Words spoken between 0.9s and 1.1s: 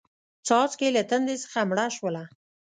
له